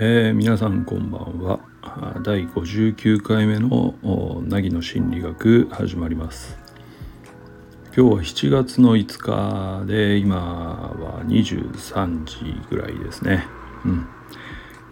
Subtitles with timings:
[0.00, 1.60] えー、皆さんこんばんは。
[2.24, 3.94] 第59回目の
[4.48, 6.58] 凪の心理学始まります。
[7.96, 13.46] 今日は7月の5日で今は23時ぐらいですね。
[13.84, 14.08] うん、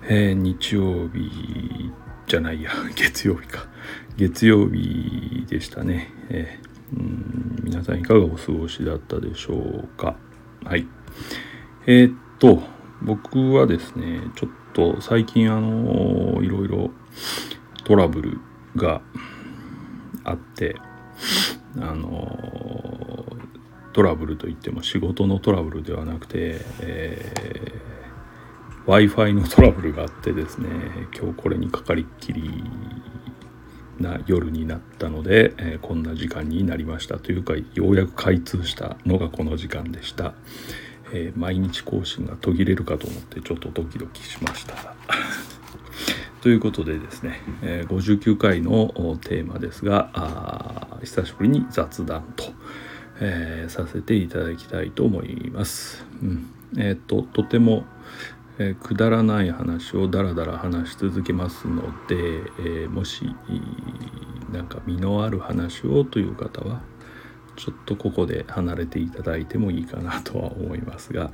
[0.04, 1.90] えー、日曜日
[2.28, 2.70] じゃないや。
[2.94, 3.66] 月曜日か。
[4.16, 10.16] 月曜日でしたね、えー、うん皆さんいかがお過ごしだったでしょうか？
[10.64, 10.86] はい。
[11.86, 12.62] えー、っと
[13.02, 16.90] 僕はですねちょっと最近あのいろいろ
[17.84, 18.40] トラブル
[18.76, 19.00] が
[20.24, 20.76] あって
[21.76, 23.24] あの
[23.92, 30.68] トラブルといっても仕事のトラブルではなくて、えー、w i f i のトラブルがあってですね
[31.18, 32.64] 今日これにかかりっきり
[34.00, 40.34] な夜になったので、えー、こんな時間になりましたというかようやく開通したのがこの時間でした。
[41.12, 44.94] えー、毎日更新が途切れるかと思ってちょっとドキドキしました。
[46.42, 48.88] ということでですね、えー、59回の
[49.22, 52.44] テーマですがあ久しぶりに雑談と、
[53.20, 56.04] えー、させていただきたいと思います。
[56.22, 57.84] うんえーと、とても、
[58.58, 63.34] えー、くだらない話をだらだら話し続けますので、えー、もし
[64.50, 66.80] なんか身のある話をという方は
[67.56, 71.30] ちょっとここで離れていただいてもいいかなとは思いますが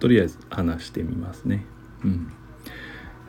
[0.00, 1.64] とりあえず話してみますね。
[2.04, 2.32] うん、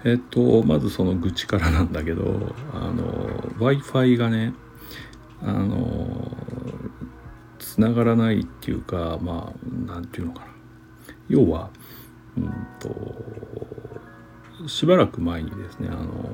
[0.04, 4.54] えっとまずその愚痴からなんだけどあの w i f i がね
[5.42, 6.32] あの
[7.60, 10.52] つながらないっていうかまあ何て言うのかな
[11.30, 11.70] 要は
[12.38, 16.30] うんとしばらく前にですねあの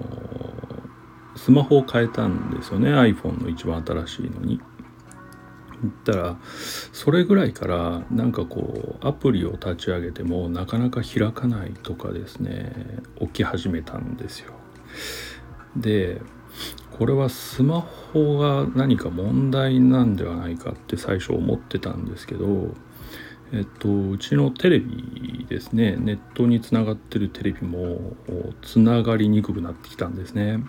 [1.36, 4.62] スマホを変えたんですよね iPhone の一番新しいのに。
[5.88, 6.38] ったら
[6.94, 14.54] それぐらいからなんかこうアプリを立ち上げてもなかなか開かないとかですね起き始めたんですよ。
[15.76, 16.22] で
[16.92, 22.76] これはスマホが何か問題なんではないかって最初思ってたんですけど
[23.54, 28.14] えっと、うちのテレビですねネットにつながってるテレビも
[28.62, 30.64] つながりにくくなってきたんですね。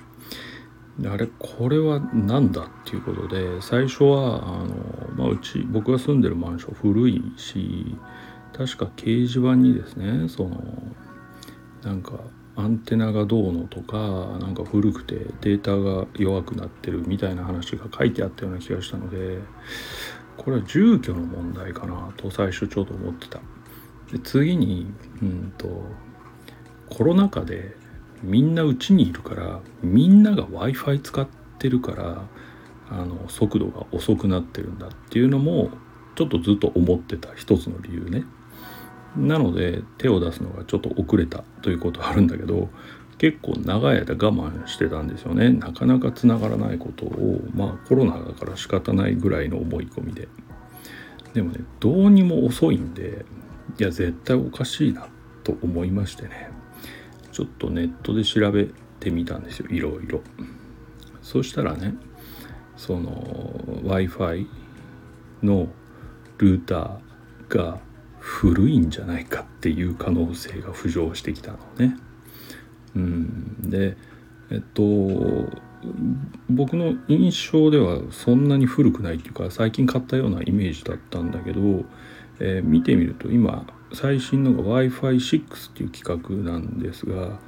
[1.06, 4.74] あれこれは何だっていうことで最初はあの、
[5.16, 7.96] まあ、うち僕が住んでるマンション古いし
[8.52, 10.60] 確か掲示板にですねその
[11.82, 12.20] なんか
[12.56, 13.96] アンテナがどうのとか
[14.38, 19.38] なんか古くてデータが弱くなってるみたいな話が書いてあったような気がしたので
[20.44, 23.40] これは住居の問題かなと最初ちょっと思ってた。
[24.10, 24.92] で次に
[25.22, 25.84] うんと
[26.90, 27.76] コロナ禍で
[28.22, 31.26] みんなうちにいるからみんなが w i f i 使っ
[31.58, 32.22] てるから
[32.90, 35.70] あの速度が遅くなってるんだっていうのも
[36.14, 38.24] ちょっとずっと思ってた一つの理由ね。
[39.16, 42.70] なので手を出すのがちょっと遅れたということはあるんだけど
[43.22, 45.50] 結構長い間我慢してたんですよね。
[45.50, 47.40] なかなかつながらないことを。
[47.54, 50.26] まあコロナだから仕方ないぐらいの思い込みで。
[51.32, 53.24] でもねどうにも遅いんで
[53.78, 55.06] いや絶対おかしいな
[55.44, 56.50] と思いましてね。
[57.30, 58.66] ちょっとネットで調べ
[58.98, 59.68] てみたんですよ。
[59.70, 60.20] いろいろ。
[61.22, 61.94] そしたらね
[62.76, 63.54] その
[63.84, 64.48] w i f i
[65.44, 65.68] の
[66.38, 67.78] ルーターが
[68.18, 71.96] 古いんじゃないかっていう可能性が浮上してきたのね。
[72.96, 73.96] うん、で
[74.50, 74.82] えっと
[76.48, 81.84] 僕の印象ではそんなに古くないっていうか最近買ったようなイメージだったんだけど、
[82.38, 87.38] えー、見てみると今最新のが Wi-Fi6 っていう企画なんですが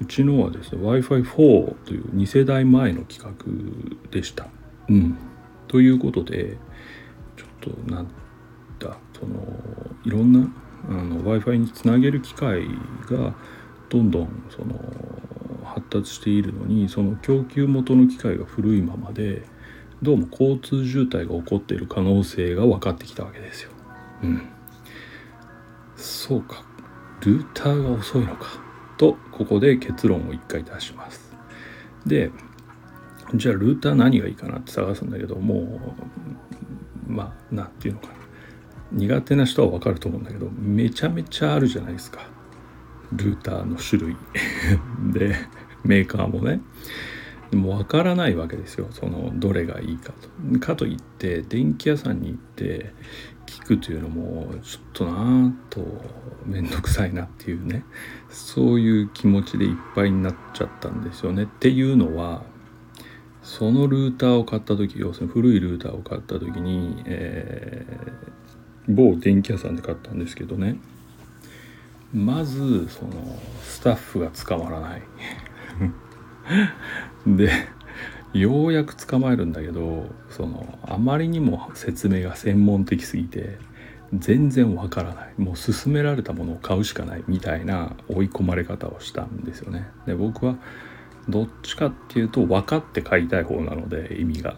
[0.00, 4.48] うちのはですね Wi-Fi4 という2世代前の企画でした。
[4.88, 5.16] うん、
[5.68, 6.56] ということで
[7.36, 8.08] ちょっとなん
[8.78, 9.46] だその
[10.04, 10.48] いろんな
[10.88, 12.66] w i f i につなげる機械
[13.10, 13.34] が
[13.90, 14.80] どんどんその
[15.64, 19.42] 発達しているのにその供給元の機械が古いままで
[20.02, 23.70] どうも交通渋滞が起こっている可能性が分かってきたわけですよ。
[24.22, 24.48] うん。
[25.96, 26.64] そうか。
[27.20, 28.46] ルーターが遅いのか。
[28.96, 31.36] とここで結論を一回出します。
[32.06, 32.30] で
[33.34, 35.80] じゃあルーター何がいいかなって探すんだけども
[37.08, 38.12] うまあ何て言うのかな。
[38.92, 42.20] 苦手な人は分かると思うんだけどめちゃめちゃあるじゃないですか。
[43.12, 44.16] ルーターの種類。
[45.12, 45.34] で
[45.84, 46.60] メーカーもね。
[47.50, 48.86] でも分からないわけですよ。
[48.90, 50.12] そのどれがいいか
[50.52, 50.60] と。
[50.60, 52.92] かといって電気屋さんに行って
[53.46, 55.84] 聞くというのもちょっとなと
[56.46, 57.84] 面倒くさいなっていうね。
[58.28, 61.44] そういう気持ちでいっぱいになっちゃったんですよね。
[61.44, 62.44] っていうのは
[63.42, 70.78] そのルーターを買った時要するに古いルーターを買った時に、えー、某電気屋さんで買ったんですけどね。
[72.12, 73.12] まずその
[73.62, 75.02] スタッフが捕まらない
[77.26, 77.50] で
[78.32, 83.58] ようやく捕まえるんだけどそのあまりにも説明が専門的すぎて
[84.12, 89.88] 全然わからないもう勧められたものを買うしかないみたいな追い込まれ方をしたんですよね。
[90.06, 90.56] で僕は
[91.28, 94.56] どっちかっていうと分かって買いたい方なので意味が。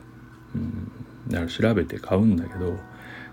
[0.55, 0.91] うん、
[1.29, 2.79] だから調べて買うんだけど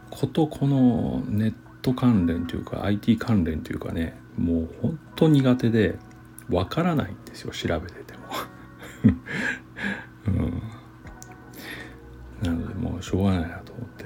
[0.10, 5.98] ことこのネット関連というか IT 関連というかねもうほんと苦手で
[6.50, 8.20] 分からないんですよ調べてても。
[10.28, 10.62] うん、
[12.42, 14.06] なのでもうしょうがないなと思って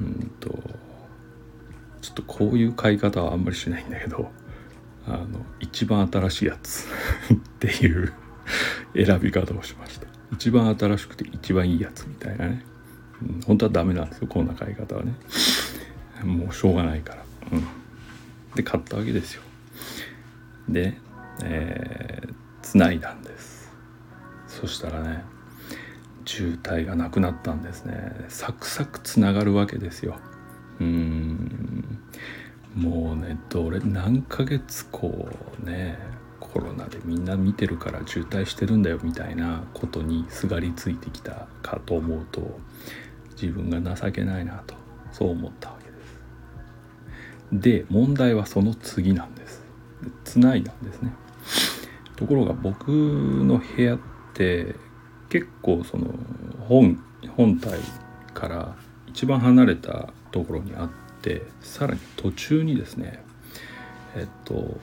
[0.00, 0.48] うんと
[2.00, 4.30] ちょっとこういう買い方はあんまりしないんだけど
[5.06, 6.86] あの一番新しいやつ
[7.34, 8.12] っていう
[8.94, 10.06] 選び方をしました。
[10.32, 12.64] 一番新しくて一番いいやつみたいなね、
[13.20, 15.12] うん、本当はダメなんですよこんな買い方はね。
[16.24, 17.24] もうしょうがないから。
[17.52, 17.64] うん。
[18.54, 19.42] で買ったわけですよ。
[20.68, 20.94] で
[21.42, 23.72] えー、繋いだんです。
[24.46, 25.24] そしたらね
[26.24, 28.26] 渋滞がなくなったんですね。
[28.28, 30.18] サクサクつながるわけですよ。
[30.80, 31.98] うん。
[32.74, 35.28] もうねどれ何ヶ月こ
[35.60, 35.98] うね
[36.38, 42.60] コロナでみんな見てるから渋滞してるんだよみたいなことにすがりついてきたかと思うと
[43.40, 44.74] 自分が情けないなと
[45.12, 45.79] そう思ったわ。
[47.52, 49.62] で問題はその次なんです。
[50.24, 51.12] つないだんですね。
[52.16, 53.98] ところが僕の部屋っ
[54.34, 54.76] て
[55.28, 56.06] 結構その
[56.68, 57.02] 本
[57.36, 57.78] 本体
[58.34, 58.76] から
[59.08, 60.90] 一番離れたところにあっ
[61.22, 63.22] てさらに途中にですね
[64.14, 64.78] えっと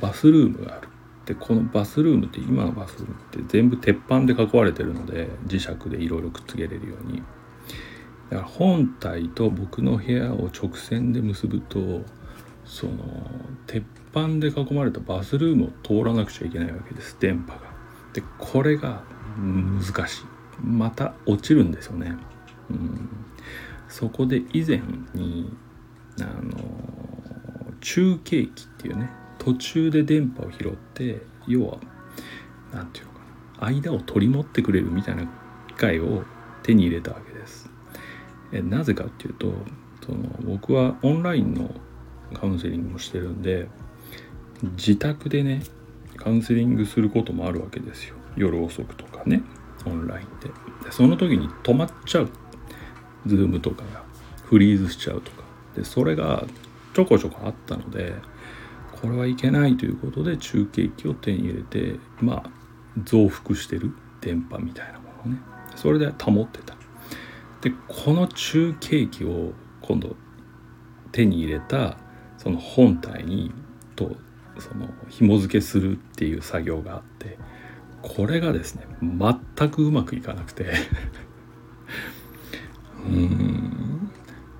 [0.00, 0.88] バスルームがある
[1.24, 7.22] でこのバスルームって今のバスルームって全部鉄板で囲われてるので磁石でいろいろくっつけれるように
[8.30, 12.02] だから本体と僕の部屋を直線で結ぶと
[12.64, 12.94] その
[13.66, 17.60] 鉄板で囲まれたバスルームを通らなくちゃいけないわけです電波が。
[18.12, 19.02] でこれが
[19.38, 20.24] 難しい
[20.64, 22.16] また落ちるんですよね。
[22.70, 23.08] うん、
[23.88, 24.80] そこで以前
[25.14, 25.54] に
[26.20, 26.52] あの
[27.80, 31.78] 中継機っていうね途中で電波を拾って要は
[32.72, 35.24] 何て言うのかな間を取り持ってくれるみたいな
[35.68, 36.24] 機械を
[36.62, 37.25] 手に入れたわけ。
[38.56, 39.52] えなぜかっていうと
[40.04, 41.70] その僕はオンラインの
[42.34, 43.68] カウンセリングもしてるんで
[44.76, 45.62] 自宅でね
[46.16, 48.16] カウンセリングすることもあるわけですよ。
[48.36, 49.42] 夜遅くとかね
[49.84, 50.48] オンラインで。
[50.84, 52.30] でその時に止まっちゃう。
[53.26, 54.04] ズームとかが
[54.44, 55.42] フリーズしちゃうとか。
[55.74, 56.44] でそれが
[56.94, 58.14] ちょこちょこあったので
[59.02, 62.50] これはいけないということで中継機を手に入れてまあ
[63.04, 63.92] 増幅してる。
[64.22, 65.40] 電波みたいなものをね。
[65.76, 66.74] それで保ってた。
[67.60, 70.16] でこの中継機を今度
[71.12, 71.96] 手に入れた
[72.38, 73.52] その本体に
[73.94, 74.16] と
[74.58, 77.38] その紐付けするっていう作業があって
[78.02, 80.72] これがですね全くうまくいかなくて。
[83.06, 84.10] うん。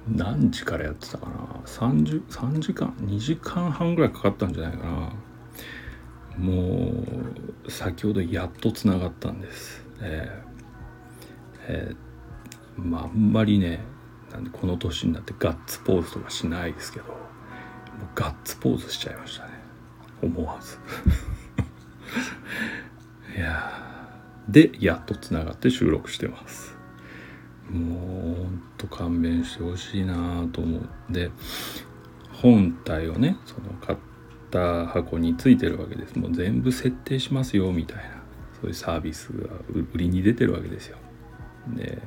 [0.08, 1.32] 何時からやってたかな
[1.64, 5.12] ？3, 3時間？2時間半ぐらいかかったんじゃないかな。
[6.38, 6.92] も
[7.66, 9.84] う先ほどやっとつながったんです。
[10.00, 11.96] えー、えー、
[12.76, 13.80] まあんまりね
[14.32, 17.16] なんでこの年になってガッツポーズとかしないですけどもう
[18.14, 19.52] ガッツポーズしちゃいましたね。
[20.22, 20.78] 思わず。
[23.36, 23.72] いや
[24.48, 26.76] でやっとつながって収録してます。
[27.70, 30.88] もうほんと勘弁してほしいなと思う。
[31.10, 31.30] で
[32.32, 33.98] 本体をねその買っ
[34.50, 36.18] た箱についてるわけです。
[36.18, 38.04] もう全部設定しますよみたいな。
[38.60, 40.98] そういうサービスが売りに出てるわけですよ。
[41.74, 42.00] で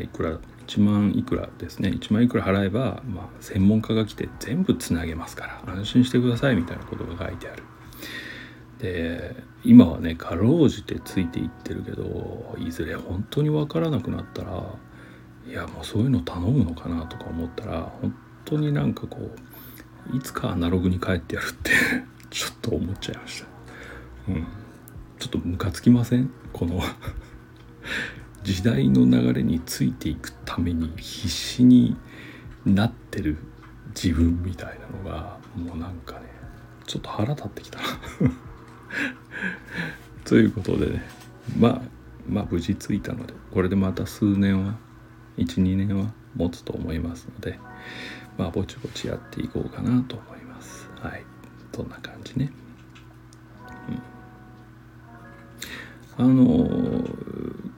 [0.00, 1.88] いくら1万いくらですね。
[1.88, 7.62] 1万いくら払えば、まあ、専門家が来て全部つなげますから安心してくださいみたいなことが書いてある。
[8.78, 14.64] で今はねかろうじてついていってるけどいずれ本当に分からなくなったら
[15.46, 18.14] いやもうそういうの頼むのかなとか思ったら本
[18.46, 19.18] 当になんかこ
[20.12, 21.72] ういつかアナログに帰ってやるって
[22.30, 23.48] ちょっと思っちゃいました。
[24.32, 24.46] うん。
[25.18, 26.30] ちょっとムカつきません？
[26.52, 26.80] この
[28.52, 31.96] 時代の流れについていくために必死に
[32.66, 33.38] なってる
[33.94, 36.26] 自分みたいなのがもうなんかね
[36.84, 37.84] ちょっと腹立ってきたな。
[40.26, 41.02] ということでね。
[41.56, 41.82] まあ
[42.28, 44.74] まあ無事着いたのでこれでまた数年は
[45.38, 47.58] 12年は持つと思いますので
[48.36, 50.90] まあぼちぼちやっていこうかなと思います。
[51.00, 51.24] はい。
[51.72, 52.52] そんな感じね、
[56.20, 56.68] あの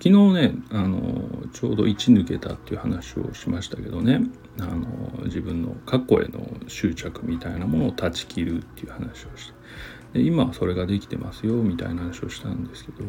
[0.00, 4.20] 昨日ねあのちょうど1抜けたっていう話をしましたけどね。
[4.60, 9.52] あの自分の過去への執着みたいなものを断ち切るっていう話をし
[10.12, 10.18] て。
[10.18, 13.04] で今はそれができてますよみたいな話をしたんですけど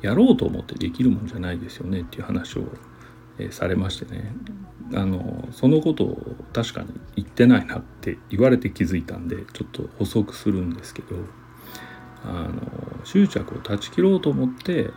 [0.00, 2.64] やろうと思ってできるもんじゃないですよねっていう話を、
[3.38, 4.32] え、されましてね。
[4.94, 11.16] あのそのことを確かに言ってないなって言われて気づいたんでちょっと補足するんですけど。
[12.24, 14.90] あの執着を断ち切ろうと思って、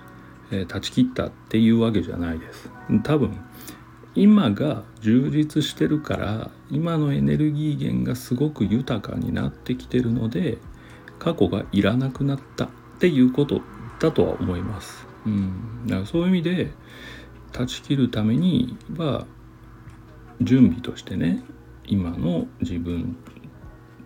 [0.52, 2.70] えー、断ち切ったっていうわけじゃないです
[3.04, 3.40] 多分
[4.14, 10.58] 今が充実してるから今のエネルギー源がすごく豊かになってきてるので
[11.20, 13.62] 過去がいらなくなったっていうこと
[14.00, 15.08] だとは思います。
[15.26, 16.72] うん、だからそういう意味で
[17.52, 19.26] 断ち切るためには
[20.42, 21.44] 準備としてね
[21.86, 23.16] 今の自分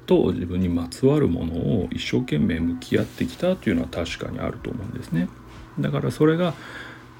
[0.05, 5.29] と自分にまつわるものを一生懸命向き合ってきたというのは確かにあると思うんですね。
[5.79, 6.53] だからそれが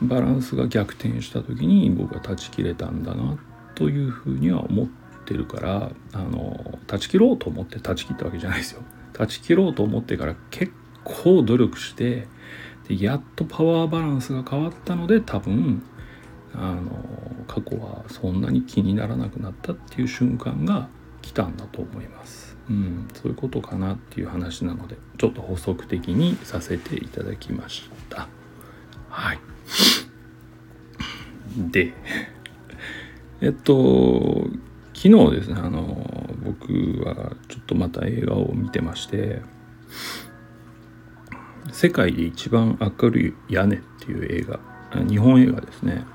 [0.02, 3.38] バランスが逆転した時に僕は断ち切れたんだな
[3.76, 4.88] というふうには思っ
[5.26, 8.82] てるからあの断ち切ろうと思って断ち切ったわけじゃないですよ。
[9.14, 10.72] 断ち切ろうと思ってから結
[11.04, 12.28] 構努力して
[12.88, 15.82] でやっとパワーバランスが変わったので多分
[16.54, 16.92] あの
[17.48, 20.88] 過去はそんなに気にならなくなったっていう瞬間が
[21.22, 22.55] 来たんだと思います。
[22.70, 28.28] うん、そういうことかなっていう話なのでちょっと補足的にさせていただきました。
[29.10, 29.40] はい。
[31.72, 31.94] で、
[33.42, 34.48] えっと
[34.94, 39.42] 昨日ですねあの僕はちょっとまた映画を見てまして
[41.72, 44.60] 「世界で一番明るい屋根」っていう映画
[45.08, 46.06] 日本映画ですね、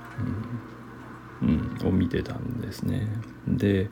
[1.41, 3.07] うん、うん、を見てたんですね。
[3.47, 3.89] で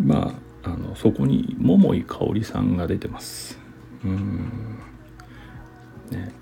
[0.00, 3.58] まああのそこに桃井かおりさんが出てます。
[4.04, 4.78] うん。
[6.10, 6.32] ね、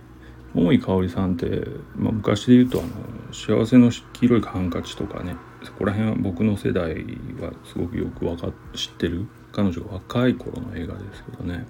[0.55, 2.89] 桃井かおりさんって、まあ、昔で言うとあの
[3.33, 5.37] 「幸せの黄色いハンカチ」とかね。
[5.65, 6.95] そこら辺は僕の世代
[7.41, 9.27] はすごくよくわか知ってる。
[9.53, 11.67] 彼女が若い頃の映画ですけどね。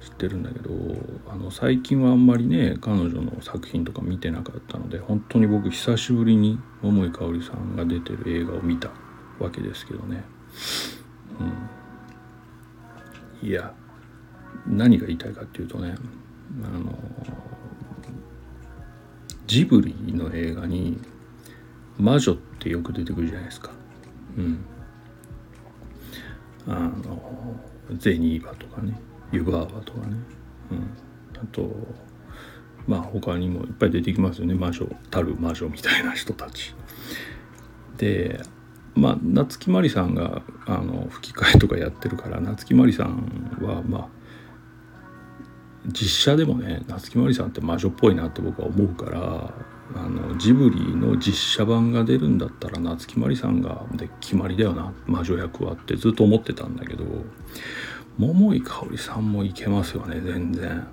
[0.00, 0.70] 知ってるんだけど
[1.28, 8.90] あの最近はあんまりね彼女の作品とか見てなかったので本当に僕久しぶりに桃井かおりさんが出てる映画を見た
[9.38, 10.24] わけですけどね。
[11.40, 11.44] う
[13.44, 13.72] ん、いや
[14.66, 15.94] 何が言いたいかっていうとね
[16.64, 16.96] あの
[19.46, 21.00] ジブリの映画に
[21.98, 23.70] 魔女ってよく出てくるじゃないですか。
[24.36, 24.64] うん。
[26.66, 27.56] あの
[27.96, 29.00] ゼニーバとかね
[29.32, 30.16] 湯婆婆とかね、
[30.70, 30.90] うん、
[31.42, 31.70] あと
[32.86, 36.74] まあ他にもいっぱい出てきますよね魔女たる魔女みたいな人たち。
[37.96, 38.40] で
[38.98, 44.08] まあ夏木マリさんがあの吹き替えとかやってるから夏木マリさんはまあ
[45.86, 49.54] 実写でもね夏木マリさんって魔女っぽいなって僕は思うから
[49.94, 57.04] あのジブリの実写版が出るんだったら夏木マリさんがで決まりだよな魔女役はってずっと思ってたんだけど
[58.18, 60.86] 桃井かおりさんもいけますよね全然。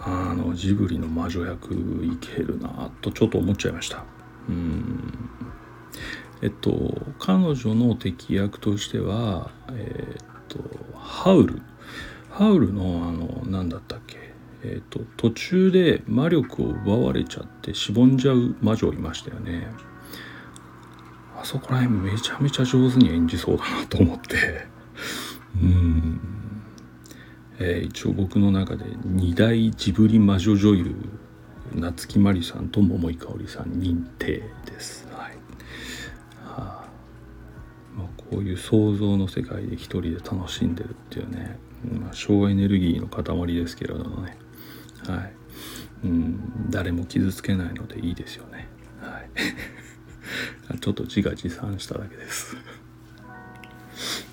[0.00, 4.04] あのジブリの魔女役いけるなとちょっと思っちゃいました。
[4.48, 5.30] うん。
[6.42, 10.58] えっと彼女の敵役としてはえ、っと
[10.96, 11.62] ハウル。
[12.30, 14.28] ハウルのあの何だったっけ。
[14.62, 19.68] えーと、途中で魔力を奪われちゃってしぼんじゃう魔女いましたよね。
[21.36, 24.66] あそこら辺めちゃめちゃ上手に演じそうだなと思って。
[25.60, 26.20] うん、
[27.58, 30.94] えー、一応僕の中で二大ジブリ魔女女優
[31.74, 35.07] 夏木マリさんと桃井かおりさん認定です。
[38.30, 41.58] こういう想像の世界で一人で楽しんでるっていうね、
[41.92, 44.36] まあ、省エネルギーの塊ですけれどもね。
[45.06, 45.32] はい、
[46.04, 48.68] うん、誰も傷つけないのでいいですよね。
[49.00, 49.30] はい、
[50.78, 52.56] ちょっと自画自賛しただけです。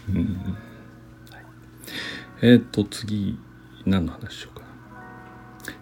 [0.09, 0.15] うん。
[0.15, 0.25] はい、
[2.41, 3.39] えー、っと次
[3.85, 4.67] 何の話しようかな。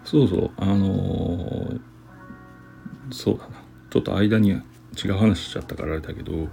[0.04, 1.80] そうそうあのー、
[3.10, 3.64] そうだな。
[3.90, 6.48] ちょっと間に違う話しちゃったからあれだけど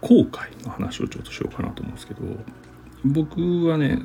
[0.00, 2.22] 後悔の話をちょっとしようかなと思うんですけど
[3.04, 3.98] 僕はね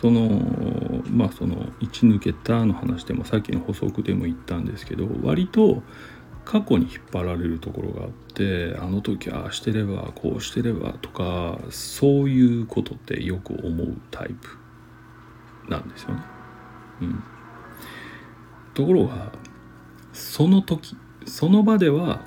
[0.00, 5.82] そのまあその「一抜けた」の話でもさっきの補足でも言ったんですけど割と
[6.44, 14.58] 過去に引っ張られるところがあってあの時ああしてればこうしてればとかそういうことってよく思うタイプ
[15.70, 16.22] なんですよね。
[17.00, 17.22] うん、
[18.74, 19.32] ところが
[20.12, 22.20] その時その場では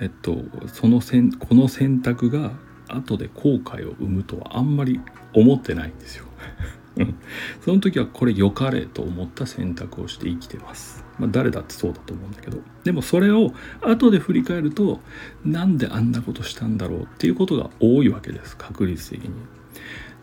[0.00, 0.36] えっと
[0.72, 2.52] そのせんこの選択が
[2.88, 5.00] 後で後悔を生むとはあんまり
[5.34, 6.26] 思ってないんですよ。
[7.64, 11.04] その時はこれ良かれと思った選択をして生きてます。
[11.18, 12.58] まあ誰だってそうだと思うんだけど。
[12.84, 13.52] でもそれを
[13.82, 15.00] 後で振り返ると
[15.44, 18.56] なんであんなことしたんだろうっていうことが多いわけです。
[18.56, 19.30] 確率的に。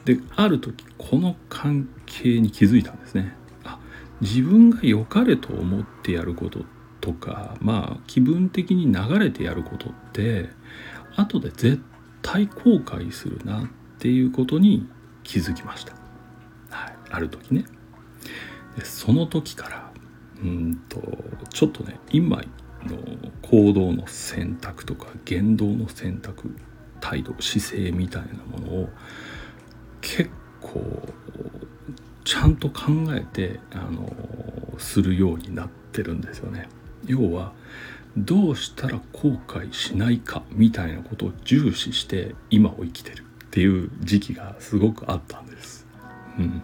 [0.06, 3.34] である時この関係に気づいたんですね。
[3.64, 3.80] あ
[4.22, 6.60] 自分が良かれと思ってやること
[7.06, 10.50] とかまあ気分的に流れてやることって
[11.16, 11.80] 後で絶
[12.24, 13.68] 対後悔するなっ
[14.00, 14.90] ていうことに
[15.22, 15.94] 気づきました、
[16.72, 17.66] はい、ある時ね。
[18.76, 19.92] でその時から
[20.42, 21.00] うんと
[21.54, 22.98] ちょっとね今の
[23.44, 26.56] 行動の選択とか言動の選択
[27.02, 28.90] 態度姿勢みたいなものを
[30.02, 31.08] 結構
[32.24, 34.12] ちゃんと考えてあの
[34.80, 36.68] するようになってるんですよね。
[37.08, 37.54] 要は
[38.18, 45.86] どうしたら後悔しないかみたいなことを重視して今を生きてるっていう時期がすごくあったんです。
[46.40, 46.62] うん、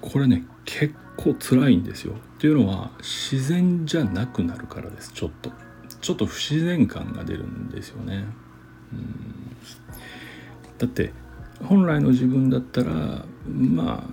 [0.00, 2.14] これね結構辛いんですよ。
[2.14, 5.50] っていうのは自然じゃなくなるからですちょっと。
[6.00, 8.24] ちょっと不自然感が出るんですよね。
[8.92, 9.56] うん、
[10.76, 11.12] だって
[11.64, 14.04] 本来の自分だったらま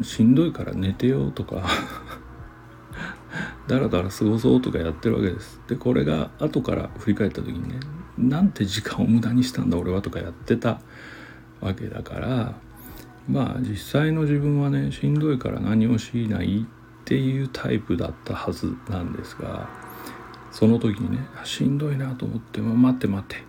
[0.00, 1.66] あしんどいから寝てよとか
[3.66, 5.60] だらだら過ごそうとかやってるわけです。
[5.68, 7.80] でこれが後から振り返った時にね
[8.18, 10.80] なんて時間を無駄にしたんだ俺はとかやってた
[11.60, 12.54] わけだから
[13.28, 19.68] まあ実際の自分はねしんどいから何もしないっていうタイプだったはずなんですが
[20.50, 23.44] その時にねしんどいなと思っても待って待って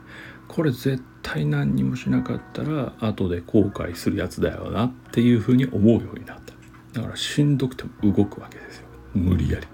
[0.47, 6.53] これ絶対何にもしなかったら後で後悔するやつだよなっていうふうに思うようになった。
[6.93, 8.87] だからしんどくても動くわけですよ。
[9.15, 9.67] 無理やり。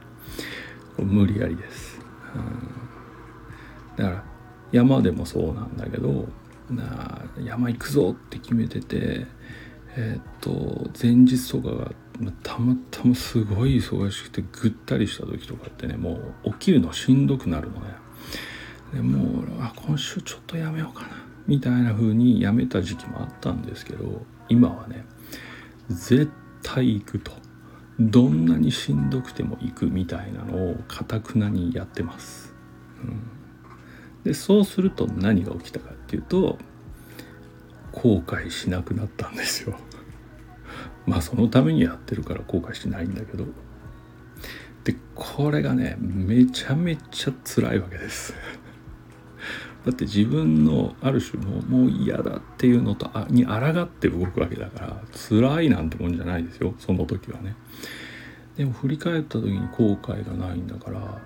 [1.02, 2.00] 無理やりです、
[2.36, 4.24] うん、だから
[4.72, 6.28] 山でもそうなんだけど
[6.70, 9.26] な山行くぞって決めてて
[9.96, 11.92] えー、っと前日とかが
[12.44, 17.96] たまたますごい忙しくてぐったりした時とかってねもう起きるのしんどくなるのね。
[18.94, 21.10] でもうあ今週ちょっとやめようかな
[21.48, 25.06] みたいな風にやめた時期もあったんですけど今はね
[25.90, 27.32] 絶対行くと。
[28.00, 32.54] どんなにしんどくても行くみたいなのをかたくなにやってます。
[33.04, 33.22] うん、
[34.24, 36.58] でそうすると何が起きたかっていうと
[37.92, 39.78] 後悔しなくなったんですよ。
[41.06, 43.46] まあそのためにやってるから後悔しないんだけど。
[44.86, 48.34] でこれがねめちゃめちゃ辛いわけです。
[49.86, 57.56] だって自分のある種のもう嫌だっていうのとあに抗って動くわけだから辛いなんてもんじゃないですよその時はね。
[58.58, 61.22] でも振り返った時に後悔がないんだから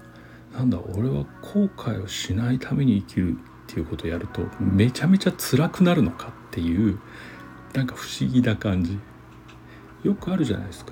[0.53, 3.35] なんだ俺は後悔をしないために生きるっ
[3.65, 6.99] ていうことをやるとめちゃめちゃ辛くなるのかっていう
[7.73, 8.99] なんか不思議な感じ。
[10.03, 10.91] よくあるじゃないですか。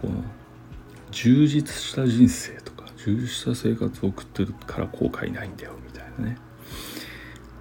[0.00, 0.22] この
[1.10, 6.38] 充実した人生とか充実した生活を送ってるから後悔ないんだよみたいなね。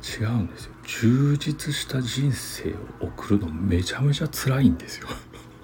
[0.03, 0.73] 違うんですよ。
[0.85, 5.07] 充実した人生を送るのめちゃめちゃ辛いんですよ。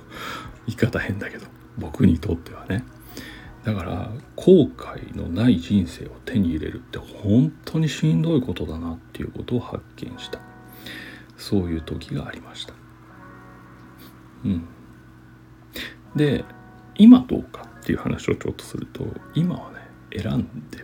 [0.65, 1.45] 言い方変だけど。
[1.78, 2.84] 僕にとってはね。
[3.63, 10.39] だから後悔のない人生を手に入れるって本当にしんどいことだなっていうことを発見した。
[11.38, 12.73] そういう時がありました。
[14.45, 14.67] うん。
[16.15, 16.45] で
[16.97, 20.84] 今どうかっていう話をちょっとすると今はね選んで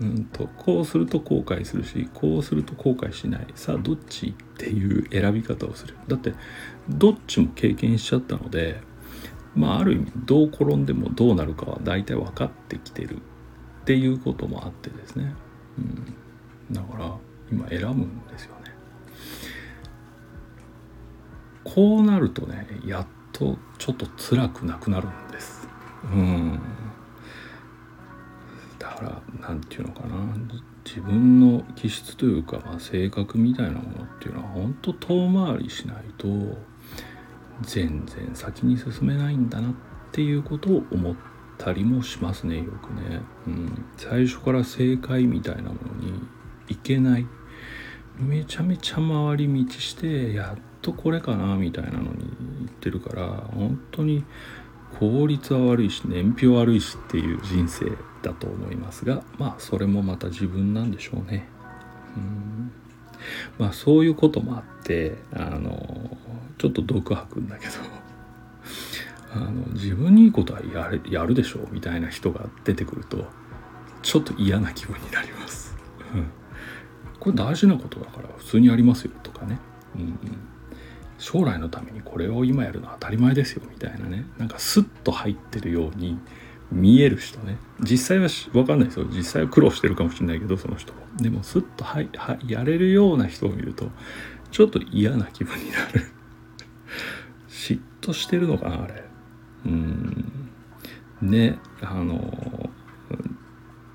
[0.00, 3.46] うんとこうすると後悔するしこうすると後悔しない。
[3.54, 5.96] さあどっちっていう選び方をする。
[6.06, 6.34] だって
[6.88, 8.80] どっちも経験しちゃったので
[9.54, 13.16] まあある意味どう転んでもどうなるかは大体分かってきてる。
[13.16, 15.32] っていうこともあってですね、
[15.78, 16.14] うん、
[16.70, 17.16] だから
[17.50, 18.74] 今選ぶんですよね。
[21.64, 25.66] こうなるとねやっとちょっと辛くなくなるんです。
[26.04, 26.60] うん。
[28.98, 30.16] から何て言うのかな。
[30.84, 36.26] 自分の気質というか、まあ、性格みたいなものっていうのは本当遠回りしないと
[37.60, 39.74] 全然先に進めないんだなっ
[40.12, 41.16] ていうことを思っ
[41.58, 46.22] たりもしますねよくね、うん、最初から正解みたいなものに
[46.68, 47.26] いけない。
[48.18, 54.24] めちゃめちゃ回り道してやっとこれかなみたいなのに言ってるから本当に
[54.98, 57.86] 効率は悪いし燃費悪いしっていう人生
[58.22, 61.48] だと思いますがまあそれもまた自分なんでしょうね。
[62.16, 62.72] うん
[63.58, 66.16] まあそういうこともあってあの
[66.58, 67.72] ちょっと毒吐くんだけど
[69.34, 73.26] あの自分にいいことはやるやるでしょうみたいな人が出てくると
[74.02, 75.76] ちょっと嫌な気分になります。
[77.18, 79.58] これ大事なことだから普通にやりますよとかね。
[79.96, 80.18] うん
[81.18, 86.18] 将来のためにこれを今やるのは当たり前ですよみたいなねなんかスッと入ってるように
[86.70, 87.56] 見える人ね。
[87.80, 89.06] 実際は分かんないですよ。
[89.10, 93.90] 実際は苦労してるかもしれないけどその人もでもスッとはいはやれるような人を見ると
[94.50, 96.02] ちょっと嫌な気分になる。
[97.48, 99.04] 嫉妬してるのかなあれ。
[99.66, 100.50] うん。
[101.22, 102.70] ねあの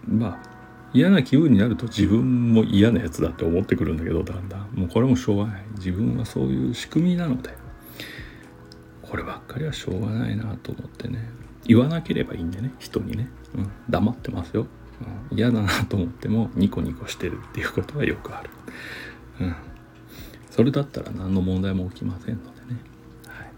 [0.08, 0.54] まあ
[0.94, 4.70] 嫌な気分になると自分も嫌なやつだって思ってくるんだけどだんだん。
[4.74, 5.66] もうこれもしょうがない。
[5.78, 7.56] 自分はそういう仕組みなので
[9.02, 11.43] こればっかりはしょうがないなと思ってね。
[11.66, 12.74] 言わなければいいんでね。
[12.80, 14.68] 人にね、うん、黙ってますよ、
[15.32, 18.50] うん、嫌だなと思ってもニコニコしてるっていうことはよくある、
[19.42, 19.56] うん、
[20.50, 22.80] それだったら何の問題も起きませんのでね、
[23.28, 23.52] はい、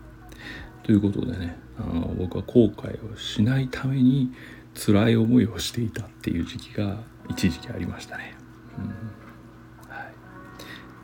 [0.84, 4.32] ということでねあの僕は後悔をしないために
[4.76, 8.36] 辛い思いをしていたっていう時期が一時期ありましたね、
[8.78, 9.90] うん。
[9.90, 10.14] はい、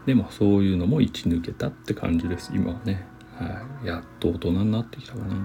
[0.06, 2.52] でもそういうのも生き抜けたって感じです。
[2.54, 3.06] 今はね、
[3.38, 5.36] はい、やっと大人になってきたかな。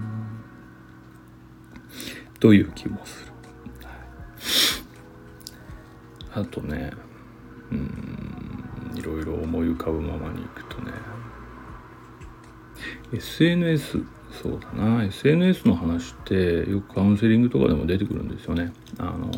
[2.40, 3.32] という気もする、
[6.32, 6.92] あとね
[7.70, 10.92] うんいろいろ思い浮かぶままにいくとね。
[13.12, 14.02] SNS
[14.42, 15.04] そうだな。
[15.04, 18.72] SNS の話ってよくカウンセリングとかでも出てくるんですよね。
[18.98, 19.30] あの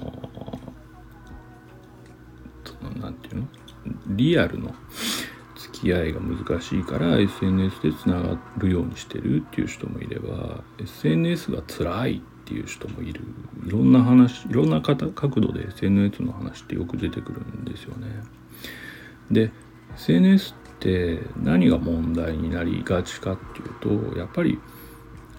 [3.00, 3.48] 何て言うの？
[4.16, 4.74] リアルの
[5.56, 12.16] 付き合いが難しいから SNS でつながるようにしてるっていう人もいれば SNS が辛い。
[12.16, 13.20] っっていう人もいる
[13.66, 18.06] いろんな話いろんな角度で SNS の話ってよく出てくるんですよね。
[19.30, 19.52] で
[19.96, 24.58] SNS って何が問題になりがちかっていうとやっぱり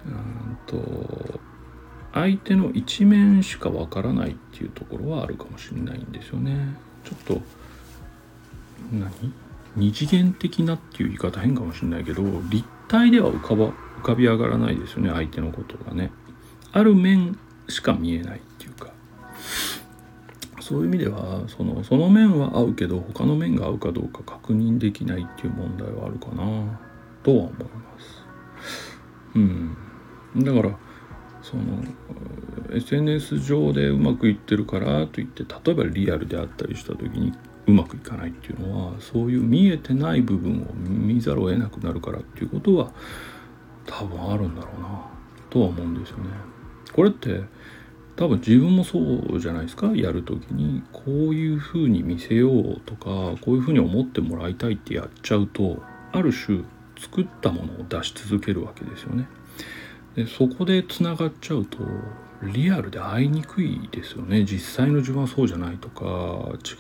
[0.06, 1.40] うんと
[2.14, 6.78] 相手の一面しかわからないっていうところはあるかもしれないんですよね。
[7.04, 7.42] ちょっと
[8.94, 9.34] 何？
[9.76, 16.12] 二次元的なっていう言い方変かもしれないけど立体では浮かば浮かび上がらないですよね相手のことがね。
[16.72, 18.92] ある面しか見えないっていうか
[20.60, 26.80] そういう意味ではそのその面は合うけど他の面が合うかどうか確認できないっていう問題はあるかな
[27.24, 28.24] とは思います。
[29.36, 29.78] うん
[30.38, 30.78] だから
[31.42, 31.64] その
[32.72, 37.34] SNS 上でうまくいってるからといって例えばリアルであったりした時に
[37.66, 42.92] うまくいかないっていうのはそういう見えてない部分を見ざるを得なくなるからっていうことは
[43.86, 45.08] 多分あるんだろうな
[45.50, 46.26] とは思うんですよね。
[46.94, 47.44] これって
[48.16, 49.88] 多分自分もそうじゃないですか？
[49.96, 56.64] やる時にこういうふうに見せようとかこういうふうに思ってもらいたいってやっちゃうとある種
[57.00, 59.28] 作ったものを出し続けるわけですよね。
[60.16, 61.78] でそこでつながっちゃうと
[62.44, 64.44] リアルで会いにくいですよね。
[64.44, 66.06] 実際の自分はそうじゃないとか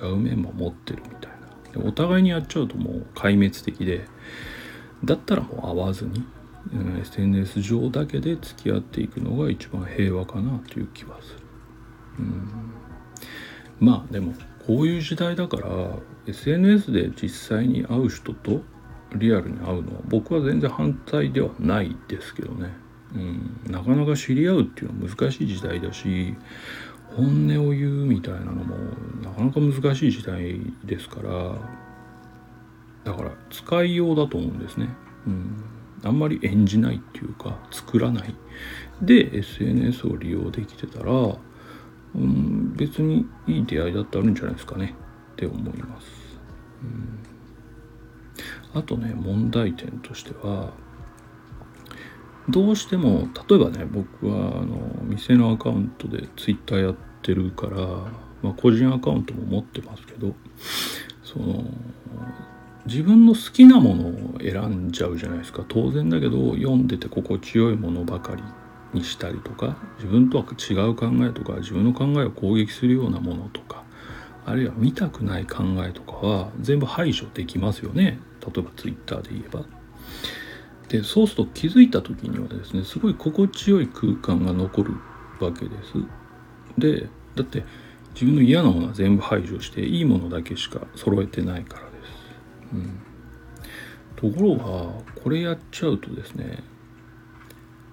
[0.03, 1.87] 違う面も持ってるみたいな。
[1.87, 4.05] お互いにやっちゃうともう壊滅的で
[5.05, 6.25] だったらもう会わずに、
[7.01, 11.39] SNS 上だけで付き合っていくのが一番平和かなという気はする、
[12.19, 12.73] うん、
[13.79, 14.33] まあでも
[14.65, 15.67] こういう時代だから
[16.27, 18.61] SNS で実際に会う人と
[19.15, 22.69] リアルに会うのは僕は全然反対ではないですけどね。
[23.15, 26.35] うん、なかなか知り合うっていうのは難しい時代だし
[27.15, 28.75] 本音を言うみたいなのも
[29.23, 31.55] なかなか難しい時代ですから
[33.03, 34.89] だから使いようだと思うんですね。
[35.25, 35.63] うん、
[36.03, 38.35] あんまり演じないっていうか作らない。
[39.01, 41.37] で SNS を利用できてたら、う
[42.17, 44.95] ん、別にいい出会いだってあるんじゃないですかね。
[45.33, 46.07] って思います。
[46.83, 50.73] うん、あとね問題点としては
[52.49, 57.77] どうしても例えばね僕はあの店のアカウントでツイッターやってるから、
[58.41, 60.33] まあ、個人アカウントも持ってますけど
[61.23, 61.63] その
[62.89, 68.41] 自分の好きなものを選んじゃうじゃないですか当然だけど読んでて心地よいものばかり
[68.93, 73.83] にしたりとか自分とは違う考えとか自分の考えを攻撃するようなものとか
[74.43, 79.63] あるいは見たくない考えとかは全部排除できますよね例えばツイッターで言えば。
[80.87, 84.93] でそうすると気づいた時にはですねすごい心地よい空間が残る
[85.39, 85.93] わけです。
[86.79, 87.63] でだって
[88.15, 91.88] 自分の嫌なものは全部排除していいものだけしか揃えてないから。
[92.73, 92.99] うん、
[94.15, 96.63] ところがこれやっちゃうとですね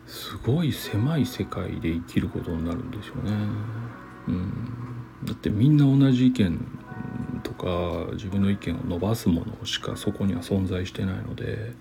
[0.07, 3.33] すごい狭い世界で生きることになるんですよね。
[4.29, 4.47] うん、
[5.25, 6.61] だってみんな同じ意見
[7.43, 11.73] とか自分の意見を伸ばすものしかそこには存在してないので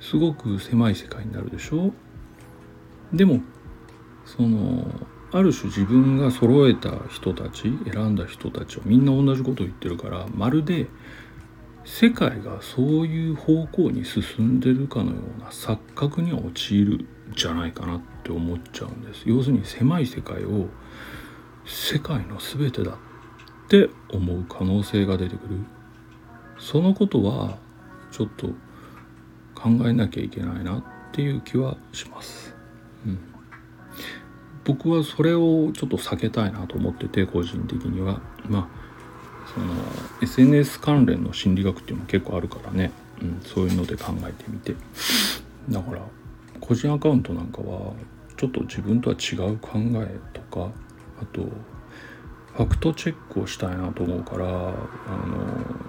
[0.00, 1.92] すごく狭い世界になるでしょ。
[3.12, 3.40] でも
[4.24, 10.88] そのある種自分が揃えた人たち選んだ人たちはみんな同じことを言ってるからまるで
[11.84, 19.24] 世界がそういう方向に進んでるかのような錯覚には陥るじゃないかなって思っちゃうんです。
[19.26, 20.68] 要するに狭い世界を
[21.66, 22.96] 世界の全てだっ
[23.68, 25.58] て思う可能性が出てくる。
[26.58, 27.58] そのことは
[28.10, 28.48] ちょっと
[29.54, 32.54] 考えなきゃいけないなっていう気はします。
[33.06, 33.18] うん、
[34.64, 38.22] 僕はそれをちょっと避けたいなと思ってて個人的には。
[38.48, 38.83] まあ
[39.54, 39.66] その
[40.22, 42.90] SNS 関連の心理学っていうのも結構あるからね、
[43.22, 44.74] うん、そういうので考えてみて。
[45.70, 46.02] だから
[46.60, 47.92] 個人アカウントなんかは
[48.36, 50.70] ちょっと自分とは違う考えとか
[51.20, 51.42] あと
[52.54, 54.74] ファクトチェックをしたいなと思うからあの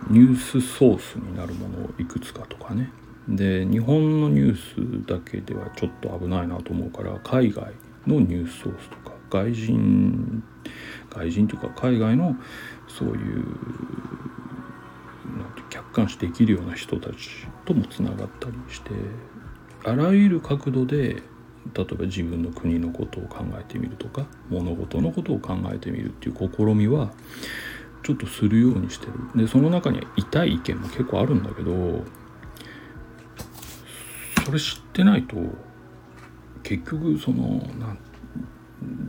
[0.09, 2.91] ニュースソースになるものをいくつかとかね。
[3.27, 7.73] で日本のニュースだけではちょっと危ないなと思うから海外
[8.05, 10.43] のニュースソースとか外人
[11.09, 12.35] 外人というか海外の
[12.97, 13.45] そういう
[15.69, 18.91] 客観視できるような人たちともつながったりして
[19.83, 21.21] あらゆる角度で
[21.73, 27.11] 例えば自分の国のことを考えてみるとか物事のことを考えてみるっていう試みは
[28.03, 29.13] ちょっとするようにしてる。
[29.35, 32.05] でその中には痛い意見も結構あるんだけど
[34.45, 35.35] それ知ってないと
[36.61, 37.43] 結局その
[37.79, 37.97] なん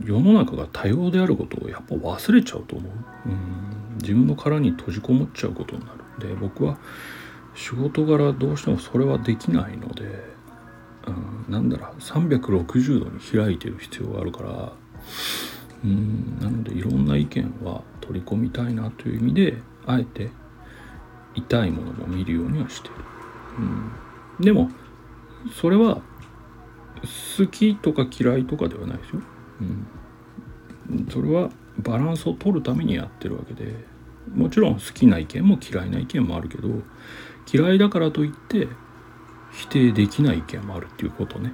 [0.03, 2.91] 世の中が多様であることをやっぱ忘れちゃうと思う、
[3.25, 6.27] うん、自分の殻に閉じこもっちゃうことになる。
[6.27, 6.77] で僕は
[7.55, 10.23] 仕事柄どうしてもそれはできないので、
[11.07, 14.73] うん、なんだろう360度に開いてる必要があるから
[15.83, 20.29] うんなのでいろんな意見は取り込みたいなという意味であえて
[21.35, 22.95] 痛いものも見るようにはしてる、
[23.59, 23.91] うん、
[24.39, 24.69] でも
[25.59, 26.01] それは
[27.37, 29.21] 好きとか嫌いとかではないですよ。
[29.61, 33.97] うん、それはバランスを取るためにやってるわけで。
[34.33, 36.67] もちろん好きな意見も嫌いな意見もあるけど
[37.51, 38.67] 嫌いだからといって
[39.51, 41.53] 否定できない意見もあるっていうことね。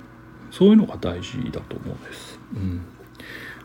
[0.51, 2.81] そういうのが大事だと思うんです、うん、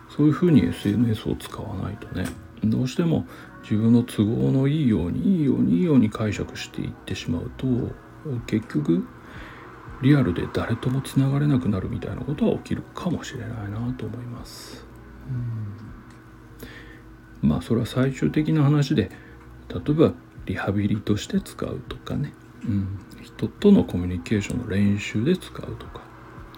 [0.08, 2.26] そういうふうに SNS を使わないとね。
[2.64, 3.26] どうしても
[3.62, 7.66] 自分の都合のいいようにいいようにいいように解釈していってしまうと
[8.46, 9.06] 結局
[10.02, 14.86] リアルで誰ともつながれなくなるみたいなことは起きるかもしれないなと思います。
[17.42, 19.10] まあそれは最終的な話で
[19.68, 20.12] 例えば
[20.46, 22.32] リハビリとして使うとかね、
[22.64, 26.00] うん、人とのコミュニケーションの練習で使うとか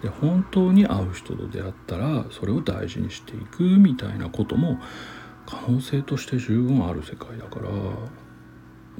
[0.01, 4.79] で本当に会う人と出会ったらそれを大事にしていくみたいなことも
[5.45, 7.69] 可能性として十分ある世界だから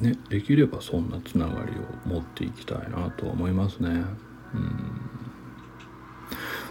[0.10, 4.04] ねできればそんなつながりを持っていきたいなとは思いますね。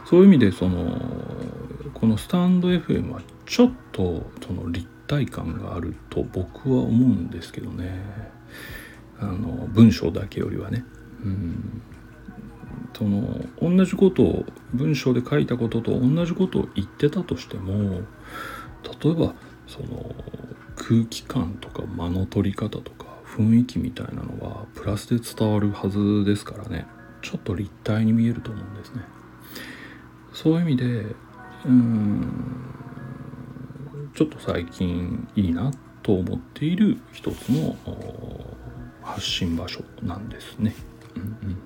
[0.05, 1.01] そういう意味でその
[1.95, 8.01] このスタンド FM はちょっとその立体感があると僕は思うんですけどね
[9.21, 10.85] あの文章だけよりはね。
[11.25, 11.83] うん
[12.97, 18.03] その同じことを文章で書いたことと同じことを言ってたとしても
[19.03, 19.35] 例えば
[19.67, 20.15] その
[20.77, 26.87] 空気感とか間の取り方とか雰囲気みたいなのはプラスで伝わるはずですからね。
[27.23, 29.03] ちょっと立体に見えると思うんですね。
[30.33, 31.07] そういう意味で
[31.65, 32.75] うん
[34.15, 35.71] ちょっと最近いいな
[36.03, 37.77] と思っている一つの
[39.03, 40.75] 発信場所なんですね。
[41.17, 41.59] うんうん、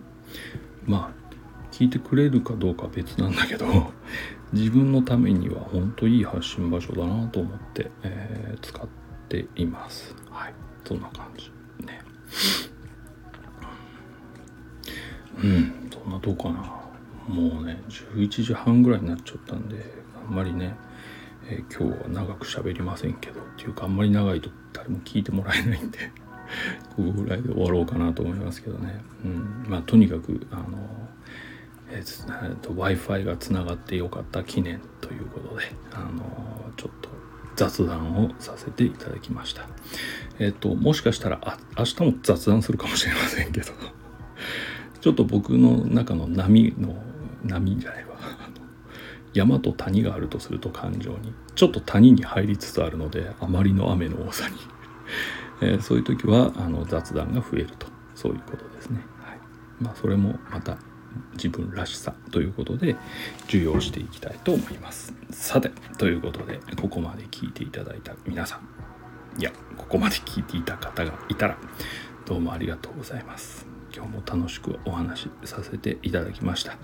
[0.87, 1.25] まあ
[1.73, 3.67] 聞いてくれるかどうか別なんだけど
[4.53, 8.87] 自分のためには本当いい発信場所だなと思って、えー、使っ
[9.29, 10.15] ています。
[10.31, 11.51] はい、そんな感じ
[11.85, 12.03] ね。
[15.43, 15.91] うん。
[15.93, 16.85] そんなどうかな。
[17.29, 19.85] もうね11時半ぐらいになっちゃったんで
[20.27, 20.75] あんまりね、
[21.49, 25.99] えー、今日は長く喋りませんけどっていうかあんまり長いと誰も聞いてもらえないんで
[26.97, 30.65] ここぐらいで終わろうかなと思いますけどね、うん、まあとにかくあの
[31.91, 37.11] えー、と w i f i がつながってよかった記念ということであのちょっと
[37.57, 39.69] 雑談をさせていただきました。
[40.41, 44.04] えっ、ともしかしたらあ明日も雑談するかもしれませんけど。
[45.05, 46.95] ちょっと僕の中の波の
[47.43, 48.17] 波じゃないわ。
[49.35, 54.57] 山と谷があるとすると感情にちょっと谷に入りつつあるのであまりの雨の多さに。
[55.61, 57.87] えー、そういう時はあの雑談が増えると。
[58.15, 59.39] そういうことですね、はい、
[59.79, 60.79] まあそれもまた
[61.33, 62.97] 自分らしさということで
[63.43, 65.13] 授業していきたいと思います。
[65.31, 68.59] さてということでここまで聞いていただいた皆さ
[69.37, 69.39] ん。
[69.39, 71.59] いやここまで聞いていた方がいたら
[72.25, 73.74] どうもありがとうございます。
[73.95, 76.77] 今日も楽しくお話しさせていただきました。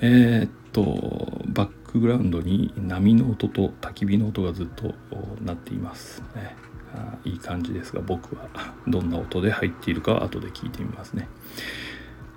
[0.00, 4.94] えー、っとバックグラウンドに波の音と焚き火の音がずっと
[5.40, 6.54] 鳴っていますね。
[6.94, 8.48] あいい感じですが僕は
[8.86, 11.28] どんな音で入っているか後で聞いてみますね。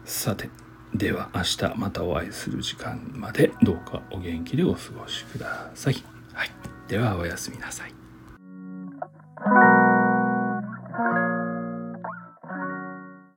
[0.06, 0.50] さて
[0.94, 5.96] では明日またお会いする時間までどうかお元気でお過ごしください。
[6.34, 6.50] はい、
[6.88, 7.94] ではおやすみなさい。